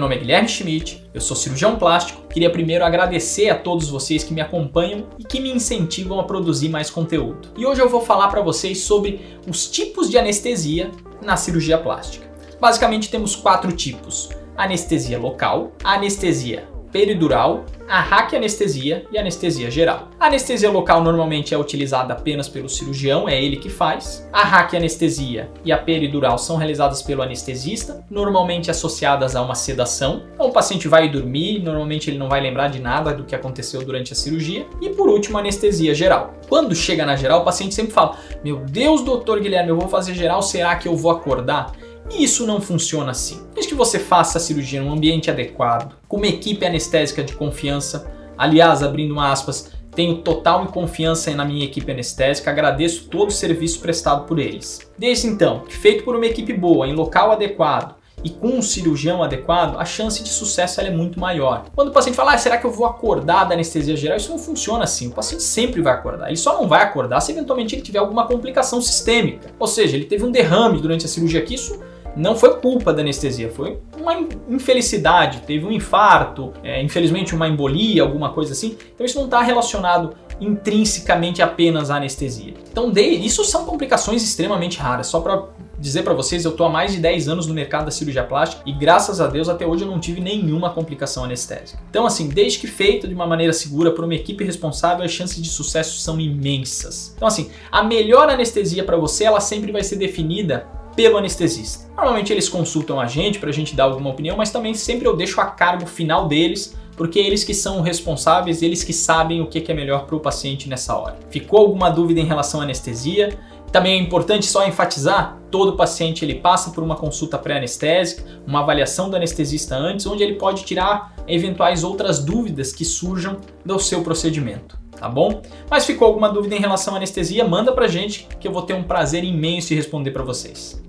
[0.00, 2.26] nome é Guilherme Schmidt, eu sou cirurgião plástico.
[2.26, 6.68] Queria primeiro agradecer a todos vocês que me acompanham e que me incentivam a produzir
[6.68, 7.50] mais conteúdo.
[7.56, 10.90] E hoje eu vou falar para vocês sobre os tipos de anestesia
[11.22, 12.26] na cirurgia plástica.
[12.60, 20.10] Basicamente temos quatro tipos: anestesia local, anestesia peridural, a raquianestesia e anestesia geral.
[20.18, 24.24] A anestesia local normalmente é utilizada apenas pelo cirurgião, é ele que faz.
[24.32, 30.22] A raquianestesia e a peridural são realizadas pelo anestesista, normalmente associadas a uma sedação.
[30.34, 33.84] Então o paciente vai dormir, normalmente ele não vai lembrar de nada do que aconteceu
[33.84, 34.64] durante a cirurgia.
[34.80, 36.34] E por último, a anestesia geral.
[36.48, 40.14] Quando chega na geral, o paciente sempre fala: Meu Deus, doutor Guilherme, eu vou fazer
[40.14, 41.72] geral, será que eu vou acordar?
[42.10, 43.46] E isso não funciona assim.
[43.54, 48.10] Desde que você faça a cirurgia num ambiente adequado, com uma equipe anestésica de confiança,
[48.36, 54.26] aliás, abrindo aspas, tenho total confiança na minha equipe anestésica, agradeço todo o serviço prestado
[54.26, 54.80] por eles.
[54.98, 59.76] Desde então, feito por uma equipe boa, em local adequado, e com um cirurgião adequado,
[59.78, 61.66] a chance de sucesso é muito maior.
[61.74, 64.16] Quando o paciente fala, ah, será que eu vou acordar da anestesia geral?
[64.16, 65.08] Isso não funciona assim.
[65.08, 66.28] O paciente sempre vai acordar.
[66.28, 69.50] Ele só não vai acordar se eventualmente ele tiver alguma complicação sistêmica.
[69.58, 71.78] Ou seja, ele teve um derrame durante a cirurgia que isso
[72.16, 74.14] não foi culpa da anestesia, foi uma
[74.48, 78.76] infelicidade, teve um infarto, é, infelizmente uma embolia, alguma coisa assim.
[78.94, 82.54] Então isso não está relacionado intrinsecamente apenas à anestesia.
[82.70, 85.06] Então isso são complicações extremamente raras.
[85.06, 85.44] Só para
[85.78, 88.62] dizer para vocês, eu estou há mais de 10 anos no mercado da cirurgia plástica
[88.64, 91.78] e graças a Deus até hoje eu não tive nenhuma complicação anestésica.
[91.90, 95.42] Então assim, desde que feita de uma maneira segura por uma equipe responsável, as chances
[95.42, 97.12] de sucesso são imensas.
[97.16, 101.84] Então assim, a melhor anestesia para você, ela sempre vai ser definida pelo anestesista.
[101.96, 105.16] Normalmente eles consultam a gente para a gente dar alguma opinião, mas também sempre eu
[105.16, 109.70] deixo a cargo final deles, porque eles que são responsáveis, eles que sabem o que
[109.70, 111.18] é melhor para o paciente nessa hora.
[111.30, 113.36] Ficou alguma dúvida em relação à anestesia?
[113.72, 119.10] Também é importante só enfatizar, todo paciente ele passa por uma consulta pré-anestésica, uma avaliação
[119.10, 124.84] do anestesista antes, onde ele pode tirar eventuais outras dúvidas que surjam do seu procedimento
[125.04, 125.42] tá bom?
[125.68, 128.74] Mas ficou alguma dúvida em relação à anestesia, manda pra gente que eu vou ter
[128.74, 130.82] um prazer imenso em responder para vocês.